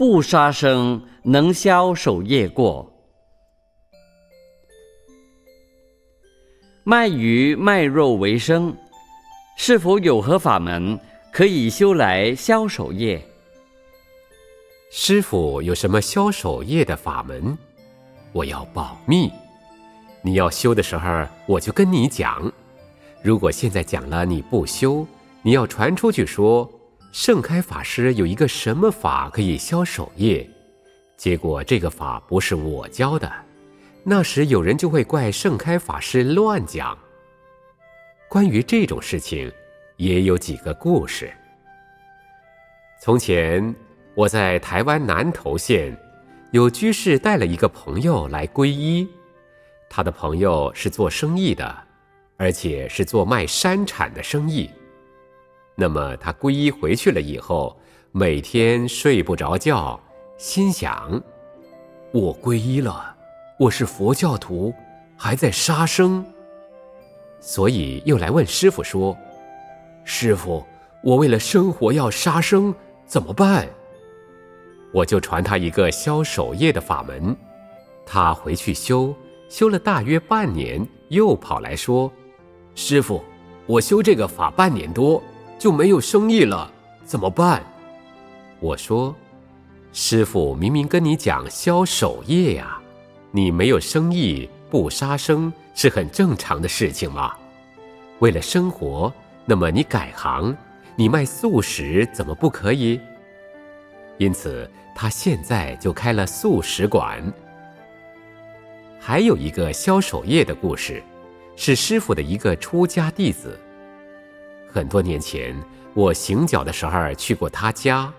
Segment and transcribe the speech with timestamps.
[0.00, 2.90] 不杀生能消守业过。
[6.84, 8.74] 卖鱼卖肉为生，
[9.58, 10.98] 是否有何法门
[11.30, 13.22] 可以修来消守业？
[14.90, 17.58] 师傅有什么消守业的法门？
[18.32, 19.30] 我要保密。
[20.22, 22.50] 你要修的时候，我就跟你讲。
[23.22, 25.06] 如果现在讲了你不修，
[25.42, 26.66] 你要传出去说
[27.12, 30.48] 盛开法师有一个什么法可以消守业，
[31.16, 33.30] 结果这个法不是我教的。
[34.04, 36.96] 那时有人就会怪盛开法师乱讲。
[38.28, 39.52] 关于这种事情，
[39.96, 41.32] 也有几个故事。
[43.02, 43.74] 从前
[44.14, 45.96] 我在台湾南投县，
[46.52, 49.08] 有居士带了一个朋友来皈依，
[49.88, 51.76] 他的朋友是做生意的，
[52.36, 54.70] 而且是做卖山产的生意。
[55.74, 57.76] 那么他皈依回去了以后，
[58.12, 59.98] 每天睡不着觉，
[60.36, 61.22] 心想：
[62.12, 63.16] 我皈依了。
[63.58, 64.72] 我是佛教徒，
[65.16, 66.24] 还在杀生，
[67.40, 69.16] 所以又来问师傅说
[70.02, 70.64] ：“师傅，
[71.02, 72.74] 我为了生活要杀生，
[73.04, 73.68] 怎么办？”
[74.92, 77.36] 我就传他一个消守业的法门，
[78.06, 79.14] 他回去修，
[79.48, 82.10] 修了大约半年，又跑来说
[82.74, 83.22] ：“师傅，
[83.66, 85.22] 我修这个法半年多
[85.60, 86.72] 就没有生意了，
[87.04, 87.62] 怎么办？”
[88.60, 89.14] 我说
[89.92, 92.78] ：“师傅明明跟你讲消守业呀。”
[93.32, 97.32] 你没有生意，不杀生是很正常的事情嘛？
[98.18, 99.12] 为了生活，
[99.44, 100.56] 那么你改行，
[100.96, 102.98] 你卖素食怎么不可以？
[104.18, 107.22] 因此，他现在就开了素食馆。
[108.98, 111.00] 还有一个销守业的故事，
[111.54, 113.56] 是师傅的一个出家弟子。
[114.72, 115.54] 很多年前，
[115.94, 118.12] 我行脚的时候去过他家，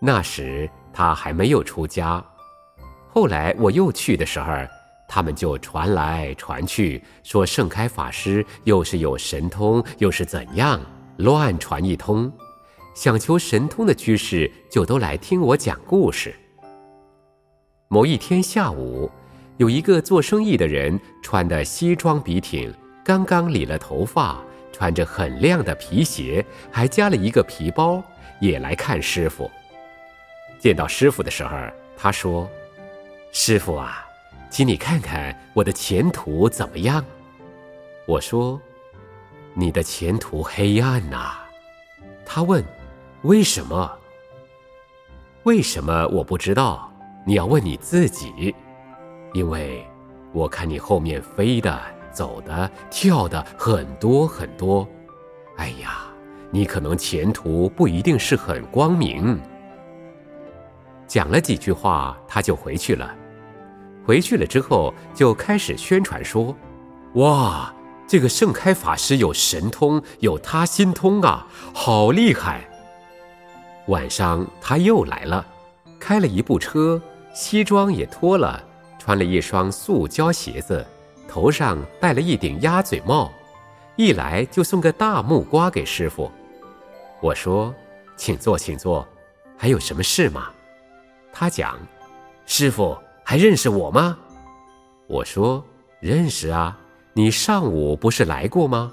[0.00, 2.22] 那时他还没有出家。
[3.08, 4.52] 后来我又去的时候，
[5.08, 10.80] 他们就传来传去，说盛开法师又是有神通，又是怎样，
[11.18, 12.30] 乱传一通。
[12.94, 16.34] 想求神通的居士就都来听我讲故事。
[17.88, 19.08] 某一天下午，
[19.58, 22.74] 有一个做生意的人，穿的西装笔挺，
[23.04, 24.42] 刚刚理了头发，
[24.76, 28.04] 穿着很亮的皮鞋，还加了一个皮包，
[28.40, 29.50] 也来看师傅。
[30.58, 31.56] 见到师傅的时候，
[31.96, 32.46] 他说。
[33.32, 34.06] 师傅啊，
[34.50, 37.02] 请你看看我的前途怎么样？
[38.06, 38.60] 我说
[39.54, 41.38] ：“你的前途黑暗呐。”
[42.26, 42.62] 他问
[43.24, 43.98] ：“为什么？”
[45.44, 46.92] 为什么我不知道？
[47.24, 48.54] 你要问你自己。
[49.32, 49.86] 因为
[50.32, 51.80] 我看你后面飞的、
[52.16, 54.88] 走的、跳的很多很多。
[55.58, 56.06] 哎呀，
[56.50, 59.38] 你可能前途不一定是很光明。
[61.06, 63.14] 讲了几句话，他就回去了。
[64.06, 66.56] 回去了之后，就开始宣传说
[67.14, 67.74] ：“哇，
[68.06, 72.68] 这个盛开法师有神通，有他心通啊，好厉害！”
[73.88, 75.46] 晚上他又来了，
[76.00, 77.00] 开了一部车，
[77.34, 78.62] 西装也脱了，
[78.98, 80.84] 穿了一双塑胶鞋子，
[81.28, 83.32] 头上戴了一顶鸭嘴帽，
[83.96, 86.30] 一来就送个大木瓜给师傅。
[87.20, 87.74] 我说
[88.16, 89.06] ：“请坐，请坐，
[89.56, 90.50] 还有什么事吗？”
[91.32, 91.78] 他讲
[92.46, 92.96] ：“师傅。”
[93.28, 94.16] 还认识我吗？
[95.08, 95.64] 我说
[95.98, 96.78] 认识啊，
[97.12, 98.92] 你上午不是来过吗？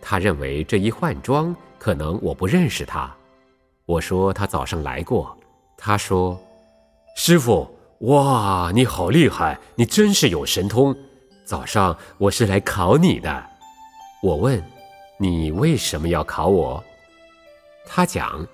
[0.00, 3.12] 他认为这一换装，可能我不认识他。
[3.84, 5.36] 我说他早上来过。
[5.76, 6.40] 他说
[7.18, 7.68] ：“师傅，
[8.02, 10.96] 哇，你好厉害，你真是有神通。
[11.46, 13.46] 早上我是来考你的。”
[14.20, 14.62] 我问
[15.18, 16.82] ：“你为什么要考我？”
[17.86, 18.44] 他讲：“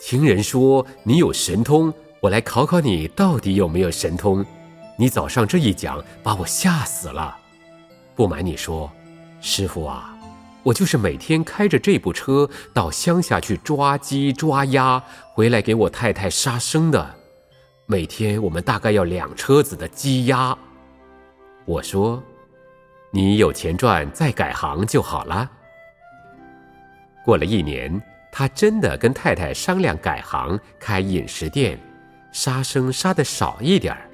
[0.00, 4.44] 听人说你有神通。”我来考考你，到底有没有神通？
[4.96, 7.36] 你早上这一讲，把我吓死了。
[8.16, 8.90] 不瞒你说，
[9.40, 10.18] 师傅啊，
[10.64, 15.00] 我就是每天开着这部车到乡下去抓鸡抓鸭，
[15.32, 17.14] 回来给我太太杀生的。
[17.86, 20.58] 每天我们大概要两车子的鸡鸭。
[21.68, 22.22] 我说，
[23.10, 25.50] 你有钱赚，再改行就好了。
[27.22, 28.00] 过了一年，
[28.32, 31.78] 他真的跟太太商量改行，开饮食店。
[32.32, 34.08] 杀生杀的少一点儿，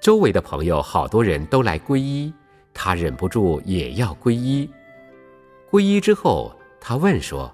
[0.00, 2.32] 周围的朋友好多人都来皈依，
[2.72, 4.70] 他忍不住也要皈依。
[5.70, 7.52] 皈依之后，他问说：“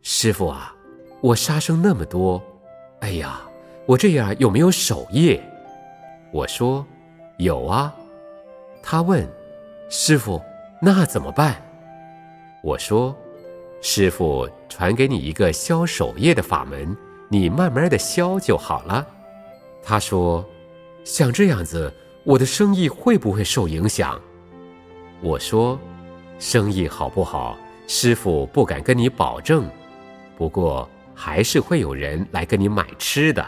[0.00, 0.74] 师傅啊，
[1.20, 2.42] 我杀生那么多，
[3.00, 3.42] 哎呀，
[3.84, 5.42] 我这样有没有守业？”
[6.32, 6.86] 我说
[7.42, 7.94] ：“有啊。”
[8.82, 9.28] 他问
[9.88, 10.42] ：“师傅，
[10.80, 11.56] 那怎么办？”
[12.62, 13.16] 我说
[13.80, 16.96] ：“师傅传给你一个消守业的法门。”
[17.28, 19.06] 你慢慢的消就好了。
[19.82, 20.46] 他说
[21.02, 21.90] ：“像这样子，
[22.24, 24.20] 我的生意会不会受影响？”
[25.22, 25.78] 我说
[26.38, 27.56] ：“生意好不好，
[27.88, 29.66] 师傅不敢跟你保证，
[30.36, 33.42] 不过还是会有人来跟你买吃的。”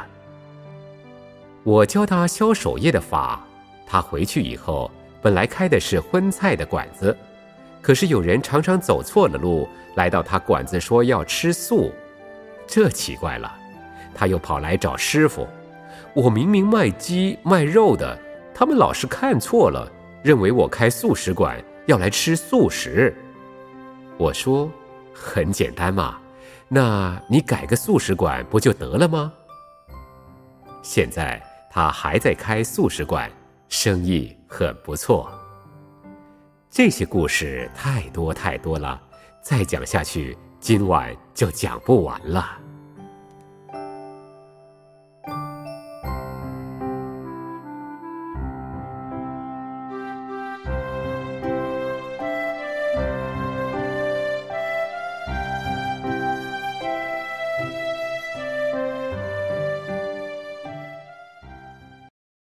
[1.63, 3.47] 我教他消手业的法，
[3.95, 4.91] 他回去以后，
[5.23, 7.17] 本来开的是荤菜的馆子，
[7.81, 11.93] 可是有人常常走错了路，来到他馆子说要吃素，
[12.67, 13.55] 这奇怪了，
[14.13, 15.47] 他又跑来找师傅。
[16.13, 18.19] 我明明卖鸡卖肉的，
[18.53, 19.89] 他们老是看错了，
[20.25, 23.15] 认为我开素食馆要来吃素食。
[24.17, 24.69] 我说，
[25.15, 26.19] 很简单嘛，
[26.67, 29.33] 那你改个素食馆不就得了吗？
[30.83, 31.41] 现在
[31.71, 33.31] 他还在开素食馆，
[33.77, 35.29] 生意很不错。
[36.71, 39.03] 这些故事太多太多了，
[39.43, 42.57] 再讲下去，今晚就讲不完了。